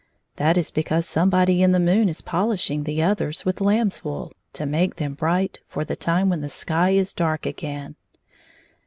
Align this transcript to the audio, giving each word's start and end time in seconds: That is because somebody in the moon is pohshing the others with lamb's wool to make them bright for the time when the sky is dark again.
That 0.37 0.57
is 0.57 0.71
because 0.71 1.05
somebody 1.05 1.61
in 1.61 1.73
the 1.73 1.79
moon 1.79 2.09
is 2.09 2.23
pohshing 2.23 2.85
the 2.85 3.03
others 3.03 3.45
with 3.45 3.61
lamb's 3.61 4.03
wool 4.03 4.31
to 4.53 4.65
make 4.65 4.95
them 4.95 5.13
bright 5.13 5.59
for 5.67 5.85
the 5.85 5.95
time 5.95 6.27
when 6.27 6.41
the 6.41 6.49
sky 6.49 6.89
is 6.89 7.13
dark 7.13 7.45
again. 7.45 7.95